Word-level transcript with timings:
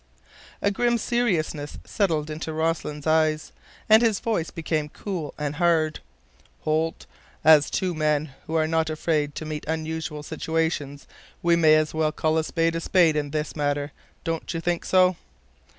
A 0.63 0.71
grim 0.71 0.97
seriousness 0.97 1.77
settled 1.85 2.31
in 2.31 2.39
Rossland's 2.51 3.05
eyes, 3.05 3.51
and 3.87 4.01
his 4.01 4.19
voice 4.19 4.49
became 4.49 4.89
cool 4.89 5.35
and 5.37 5.57
hard. 5.57 5.99
"Holt, 6.61 7.05
as 7.43 7.69
two 7.69 7.93
men 7.93 8.33
who 8.47 8.55
are 8.55 8.65
not 8.65 8.89
afraid 8.89 9.35
to 9.35 9.45
meet 9.45 9.63
unusual 9.67 10.23
situations, 10.23 11.05
we 11.43 11.55
may 11.55 11.75
as 11.75 11.93
well 11.93 12.11
call 12.11 12.39
a 12.39 12.43
spade 12.43 12.75
a 12.75 12.81
spade 12.81 13.15
in 13.15 13.29
this 13.29 13.55
matter, 13.55 13.91
don't 14.23 14.51
you 14.55 14.59
think 14.59 14.85
so?" 14.85 15.17